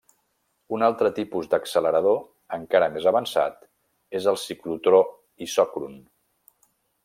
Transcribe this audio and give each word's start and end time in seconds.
Un 0.77 0.85
altre 0.85 1.09
tipus 1.17 1.49
d'accelerador 1.51 2.17
encara 2.57 2.89
més 2.95 3.07
avançat 3.13 3.61
és 4.21 4.29
el 4.33 4.41
ciclotró 4.47 5.03
isòcron. 5.49 6.05